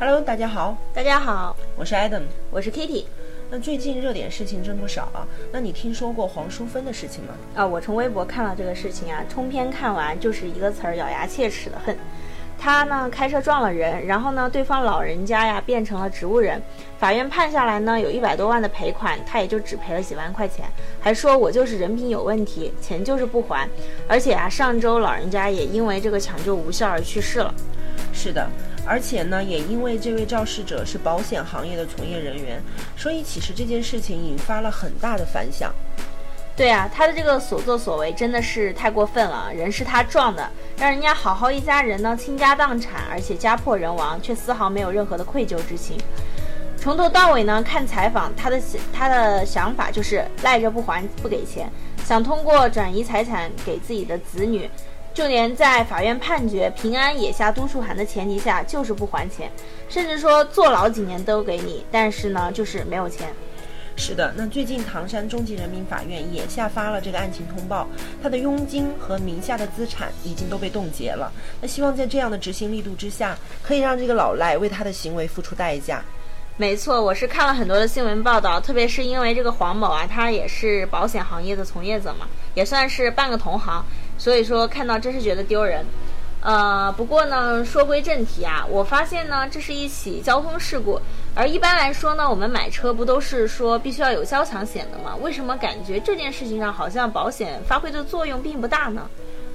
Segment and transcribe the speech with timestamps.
[0.00, 3.04] Hello，大家好，大家好，我是 Adam，我是 Kitty。
[3.50, 5.26] 那最近热点事情真不少啊。
[5.50, 7.34] 那你听说过黄淑芬的事情吗？
[7.56, 11.98] 啊，我从微博看到这个事情啊，通篇看完就是一个词儿，咬牙切齿的恨。
[12.56, 16.62] 他呢开车撞了人，然后呢对方老人家呀变成了植物人，
[17.00, 20.64] 法院判下来呢有一百多万的赔款，他也就只赔了几万块钱，
[21.00, 23.68] 还说我就是人品有问题，钱就是不还。
[24.06, 27.52] 而且啊上周老人家也因为这个抢救无效而去世了。
[28.18, 28.48] 是的。
[28.84, 32.60] 而且呢，也因为这位肇事者是保险行业的从业人员，
[32.96, 35.72] 所以其实这件事情引发了很大的反响。
[36.56, 39.52] 对啊，他的这个所作所为真的是太过分了。
[39.54, 45.96] 人是他撞的，让人家好好一家人呢倾家荡产，而且家破人亡，却丝毫没有任何的愧疚之情。
[46.76, 48.60] 从头到尾呢，看采访，他的
[48.92, 51.70] 他的想法就是赖着不还不给钱，
[52.04, 54.68] 想通过转移财产给自己的子女。
[55.18, 59.50] 就连在法院判决平安也下督促函的前提下，就是不还钱，
[59.88, 63.34] 甚至说坐牢几年都给你，但是呢，就是没有钱。
[63.96, 67.84] 是的，那最近唐山中级人民法院也下发了这个案情通报，
[68.22, 71.32] 他的佣金和名下的资产已经都被冻结了。
[71.60, 76.00] 那希望在这样的执行力度之下，可以让这个老赖为他的行为付出代价。
[76.56, 83.84] 没错，我是看了很多的新闻报道，特别是因为这个黄某啊，他也是保险行业的从业者嘛，也算是半个同行，
[84.18, 85.84] 所以说看到真是觉得丢人。
[86.40, 91.00] 呃，不过呢，说归正题啊，我发现呢，这是一起交通事故，
[91.34, 95.16] 而一般来说呢，我们买车不都是说必须要有交强险的吗？
[95.16, 99.10] 为什么感觉这件事情上好像保险发挥的作用并不大呢？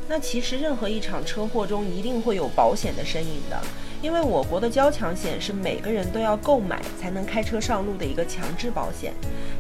[0.09, 3.57] 那其实任何一场车祸中一定会有保险的身影的。
[4.01, 9.13] 因为我国的交强险是每个人都要购买才能开车上路的一个强制保险，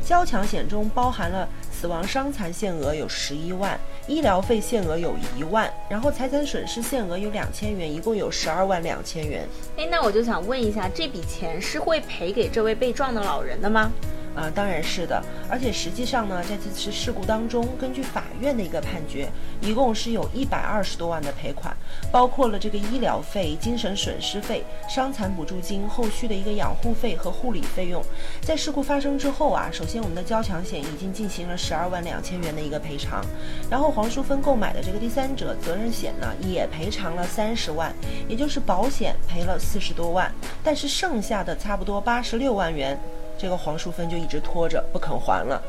[0.05, 1.47] 交强险中包含了
[1.83, 9.45] 死亡伤残限额有十一万，医疗费限额有一万，然后财产损失限额有两千元，一共有十二万两千元。
[9.75, 13.91] 哎，那我就想问一下，这笔钱是会赔给这位被撞的老人的吗？
[14.35, 19.29] 啊，当然是的，而且实际上呢，在这次事故当中，根据法院的一个判决，
[19.61, 21.75] 一共是有一百二十多万的赔款，
[22.11, 28.03] 包括了这个医疗费、精神损失费、伤残补助金、后续的一个养护费和护理费用。
[28.41, 33.23] 在事故发生之后啊，首先我们的交强险已经进行了十二万两千元的一个赔偿，
[33.69, 37.93] 然后黄淑芬购买的这个第三者责任险呢，也赔偿了三十万，
[38.27, 40.33] 也就是保险赔了四十多万，
[40.63, 42.99] 但是剩下的差不多八十六万元。
[43.37, 45.61] 这个黄淑芬就一直拖着不肯还了，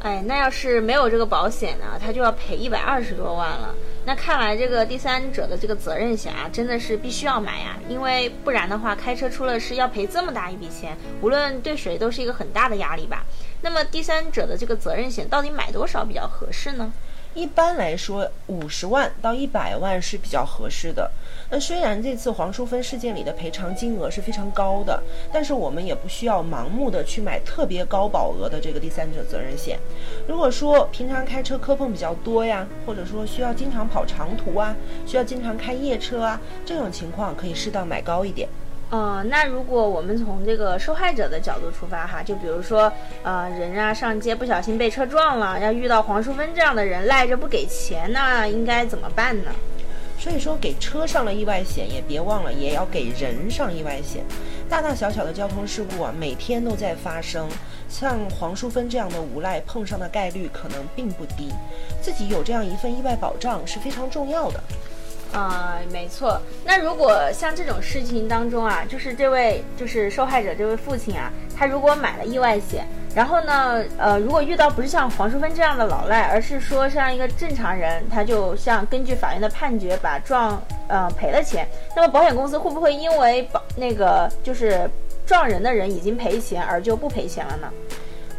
[0.00, 3.74] 哎，那要是没有这个保险呢，他就要赔一百二十多万了。
[4.04, 13.24] 那看来这个第三者的这个责任险啊，真的是必须要买呀，因为不然的话，开车出了事要赔这么大一笔钱，无论对谁都是一个很大的压力吧。
[13.62, 16.92] 那么第三者的这个责任险到底买多少比较合适呢？
[17.34, 21.10] 一般来说，五十万到一百万是比较合适的。
[21.50, 25.02] 那虽然这次黄淑芬事件里的赔偿金额是非常高的，
[25.32, 29.78] 但是我们也不需要盲目的去买特别高保额的这个第三者责任险。
[30.28, 34.74] 如果说平常开车磕碰比较多呀，或者说需要经常跑长途啊，
[35.04, 38.48] 需要经常开夜车啊，这种情况可以适当买高一点。
[38.94, 42.92] 呃，那如果我们从这个受害者的角度出发哈，就比如说，
[43.24, 49.50] 呃，人啊上街不小心被车撞了，要遇到黄淑芬这样的人赖着不给钱，那应该怎么办呢？
[50.16, 54.22] 所以说，给车上了意外险，也别忘了也要给人上意外险。
[54.70, 57.48] 大大小小的交通事故啊，每天都在发生，
[57.88, 61.52] 像黄淑芬这样的无赖碰上的概率可能并不低，
[62.00, 64.62] 自己有这样一份意外保障是非常重要的。
[65.34, 66.40] 啊，没错。
[66.64, 84.88] 那如果像这种事情当中啊，就是这位就是受害者这位父亲啊，他如果买了意外险，然后呢，呃，如果遇到不是像黄淑芬这样的老赖，而是说像一个正常人，他就像根据法院的判决把撞呃赔了钱，那么保险公司会不会因为保那个就是
[85.26, 87.68] 撞人的人已经赔钱而就不赔钱了呢？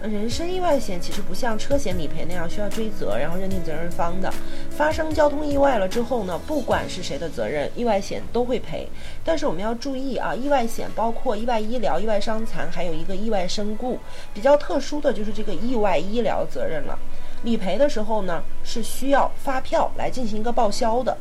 [0.07, 4.31] 人身意外险其实不像车险理赔那样需要追责，然后认定责任方的。
[4.69, 8.87] 发生交通意外了之后呢，不管是谁的责任，意外险都会赔。
[9.23, 13.99] 但是我们要注意啊， 意外险包括意外医疗、意外伤残，还有一个意外身故。
[14.33, 16.97] 比较特殊的就是这个意外医疗责任了。
[17.43, 21.15] 理赔的时候呢，是需要发票来进行一个报销的。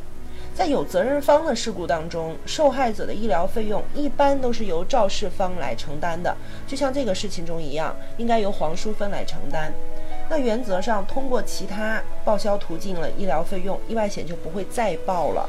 [0.55, 6.33] 在有责任方的事故当中，受害者的医疗费用一般都是由肇事方来承担的，
[6.65, 9.73] 就像这个事情中一样，应该由黄淑芬来承担。
[10.29, 15.47] 那原则上，通过其他报销途径了医疗费用，意外险就不会再报了。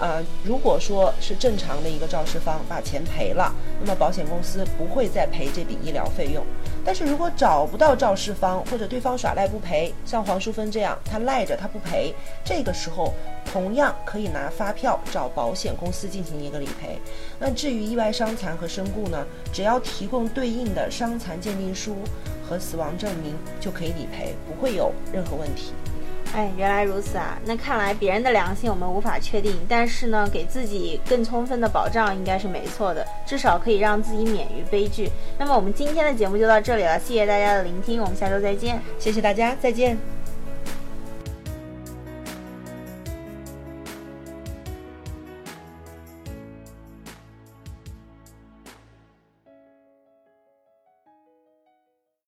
[0.00, 6.42] 呃，如果说是正常的一个肇事方把钱赔了，那么保险公司不会再赔这笔医疗费用。
[6.82, 13.12] 但是如果找不到肇事方，或者对方耍赖不赔，像黄淑芬这样，他赖着他不赔，这个时候
[13.44, 16.98] 同样可以拿发票找保险公司进行一个理赔。
[17.38, 21.94] 那至于意外伤残和身故呢，只要提供对应的伤残鉴定书
[22.48, 25.74] 和死亡证明就可以理赔，不会有任何问题。
[26.32, 27.36] 哎，原来如此啊！
[27.44, 35.10] 那看来别人的良心我们无法确定，但是呢，给自己更充分的保障应该是没错的，至少可以让自己免于悲剧。
[35.38, 38.80] 那么我们今天的节目就到这里了，谢谢大家的聆听，我们下周再见。
[38.98, 40.19] 谢谢大家，再见。